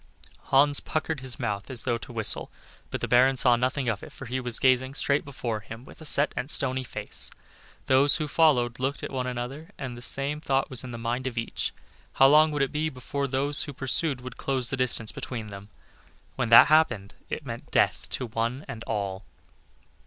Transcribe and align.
Hans 0.45 0.79
puckered 0.79 1.19
his 1.19 1.39
mouth 1.39 1.69
as 1.69 1.83
though 1.83 1.99
to 1.99 2.11
whistle, 2.11 2.49
but 2.89 3.01
the 3.01 3.07
Baron 3.07 3.37
saw 3.37 3.55
nothing 3.55 3.87
of 3.87 4.01
it, 4.01 4.11
for 4.11 4.25
he 4.25 4.39
was 4.39 4.57
gazing 4.57 4.95
straight 4.95 5.23
before 5.23 5.59
him 5.59 5.85
with 5.85 6.01
a 6.01 6.05
set 6.05 6.33
and 6.35 6.49
stony 6.49 6.83
face. 6.83 7.29
Those 7.85 8.15
who 8.15 8.27
followed 8.27 8.77
him 8.79 8.81
looked 8.81 9.03
at 9.03 9.11
one 9.11 9.27
another, 9.27 9.69
and 9.77 9.95
the 9.95 10.01
same 10.01 10.41
thought 10.41 10.71
was 10.71 10.83
in 10.83 10.89
the 10.89 10.97
mind 10.97 11.27
of 11.27 11.37
each 11.37 11.71
how 12.13 12.25
long 12.29 12.49
would 12.49 12.63
it 12.63 12.71
be 12.71 12.89
before 12.89 13.27
those 13.27 13.65
who 13.65 13.73
pursued 13.73 14.21
would 14.21 14.37
close 14.37 14.71
the 14.71 14.75
distance 14.77 15.11
between 15.11 15.49
them? 15.51 15.69
When 16.35 16.49
that 16.49 16.65
happened 16.65 17.13
it 17.29 17.45
meant 17.45 17.69
death 17.69 18.09
to 18.09 18.25
one 18.25 18.65
and 18.67 18.83
all. 18.85 19.23